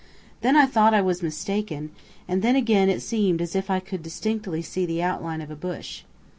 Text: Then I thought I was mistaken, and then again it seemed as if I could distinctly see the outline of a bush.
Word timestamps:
Then 0.41 0.55
I 0.55 0.65
thought 0.65 0.95
I 0.95 1.01
was 1.03 1.21
mistaken, 1.21 1.91
and 2.27 2.41
then 2.41 2.55
again 2.55 2.89
it 2.89 3.03
seemed 3.03 3.39
as 3.39 3.55
if 3.55 3.69
I 3.69 3.79
could 3.79 4.01
distinctly 4.01 4.63
see 4.63 4.87
the 4.87 5.03
outline 5.03 5.41
of 5.41 5.51
a 5.51 5.55
bush. 5.55 6.05